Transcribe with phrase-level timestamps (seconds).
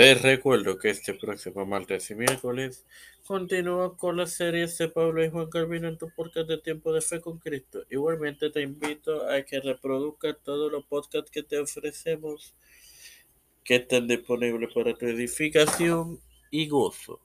[0.00, 2.86] Te recuerdo que este próximo martes y miércoles
[3.26, 7.02] continúa con las series de Pablo y Juan Calvino en tu podcast de Tiempo de
[7.02, 7.84] Fe con Cristo.
[7.90, 12.54] Igualmente te invito a que reproduzcas todos los podcasts que te ofrecemos
[13.62, 16.18] que están disponibles para tu edificación
[16.50, 17.20] y gozo.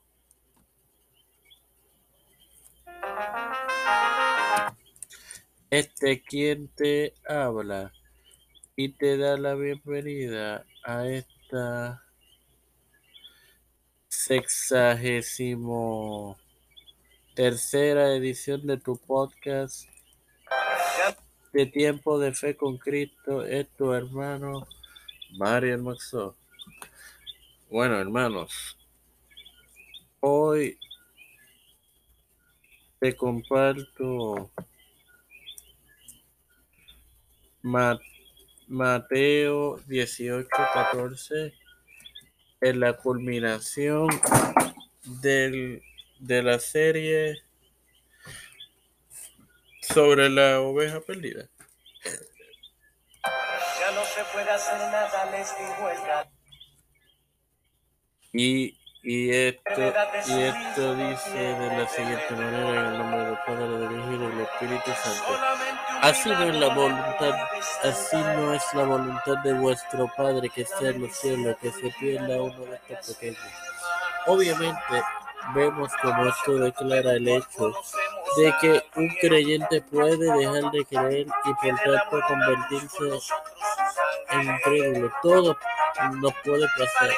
[5.69, 7.93] Este quien te habla
[8.75, 12.04] y te da la bienvenida a esta
[14.25, 16.37] sexagésimo
[17.35, 19.87] tercera edición de tu podcast
[21.53, 24.65] de Tiempo de Fe con Cristo es tu hermano
[25.37, 26.35] Mario Maxo.
[27.69, 28.75] Bueno, hermanos,
[30.21, 30.79] hoy
[32.99, 34.49] te comparto
[38.67, 41.64] Mateo 18, 14
[42.61, 44.07] en la culminación
[45.21, 45.81] del,
[46.19, 47.43] de la serie
[49.81, 51.47] sobre la oveja perdida.
[53.23, 55.53] Ya no se puede hacer nada, les
[58.33, 59.93] Y, y, esto,
[60.27, 64.17] y esto dice de la siguiente manera en el nombre del Padre, del Hijo y
[64.17, 65.64] del Espíritu Santo.
[66.05, 67.35] Así no es la voluntad,
[67.83, 71.89] así no es la voluntad de vuestro Padre que sea en los cielos, que se
[71.99, 73.39] pierda uno de estos pequeños.
[74.27, 75.03] Obviamente,
[75.55, 77.73] vemos como esto declara el hecho
[78.37, 83.03] de que un creyente puede dejar de creer y por tanto convertirse
[84.29, 85.11] en incrédulo.
[85.23, 85.57] Todo
[86.21, 87.09] nos puede pasar.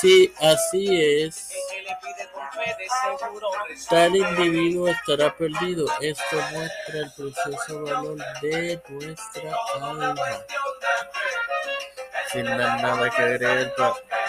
[0.00, 1.52] Si así es,
[3.88, 5.86] Tal individuo estará perdido.
[6.00, 10.14] Esto muestra el precioso valor de nuestra alma.
[12.32, 13.72] Sin nada que agregar,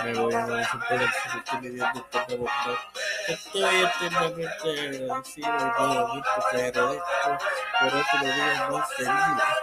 [0.03, 2.79] me voy a presentar el sentimiento de bondad.
[3.27, 7.37] Estoy eternamente agradecido y nuevamente te agradezco
[7.79, 9.57] por otro día más vida,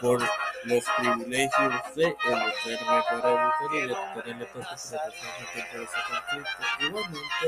[0.00, 6.62] por los privilegios de para buscar y de tener la participación en el conflicto.
[6.80, 7.46] Igualmente,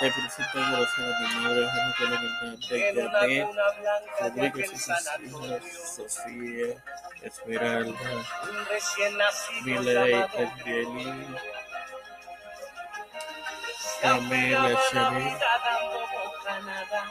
[0.00, 3.48] te presento en oración a mi madre, Juana Colombiana, Janet,
[4.20, 5.62] Rodríguez y sus hijas,
[5.96, 6.84] Sofía,
[7.22, 8.10] Esmeralda,
[9.64, 10.14] Miley,
[14.02, 15.36] Pamela, Chanel,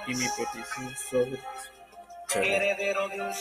[0.05, 1.39] y mi petición sobre
[2.35, 3.33] heredero de un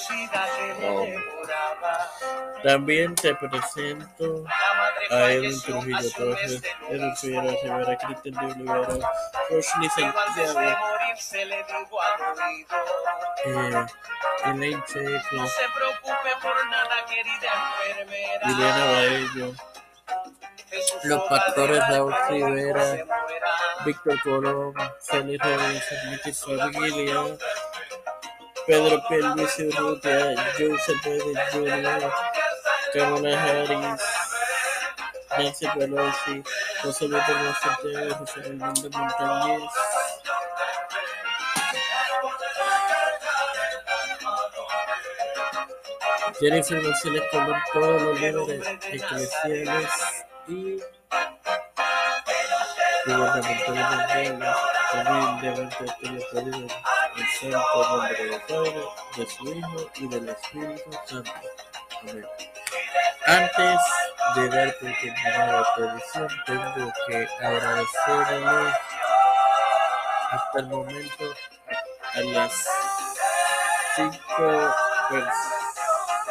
[2.63, 4.45] También te presento
[5.11, 8.89] a Edwin Trujillo Torres, Edwin Figueroa Rivera, Cristian de Olivera,
[9.51, 10.61] Rosny Santiago,
[13.45, 13.87] eh,
[14.45, 17.51] Elaine Checo, no se preocupe por nada, querida
[17.89, 18.49] enfermera.
[18.49, 19.55] Liliana Baello,
[21.05, 23.05] los pastores Raúl Rivera,
[23.85, 27.37] Víctor Colón, Félix Rodríguez, Michi Familia,
[28.67, 32.13] Pedro Pierluisi Urrutia, Joseph Biden Jr.,
[33.35, 34.03] Harris,
[35.39, 36.43] Nancy Pelosi,
[36.83, 37.21] José de
[37.61, 39.63] Santiago, José Raimundo Montañez,
[46.41, 49.91] Jennifer González Colón, todos los líderes eclesiales
[50.49, 50.81] y
[53.07, 54.57] gubernamentales
[54.95, 56.69] humildemente te lo
[57.15, 58.85] pedimos en santo nombre del Padre,
[59.17, 61.33] de su Hijo y del Espíritu Santo.
[62.01, 62.27] Amén.
[63.27, 63.81] Antes
[64.35, 68.73] de dar por terminada la tradición, tengo que agradecerle
[70.31, 71.25] hasta el momento
[72.15, 72.53] a las
[73.97, 74.75] cinco,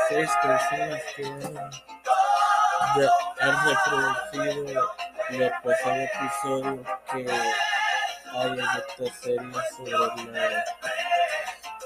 [0.10, 1.72] seis personas que han,
[3.40, 4.92] han reproducido
[5.30, 7.28] los pasados episodios que
[8.34, 10.66] hay en esta serie sobre la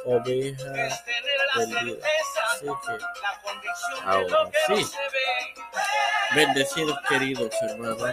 [0.06, 0.66] oveja
[1.56, 2.08] perdida.
[2.52, 2.94] Así que,
[4.06, 4.92] ahora sí.
[6.36, 8.12] Bendecidos queridos hermanos.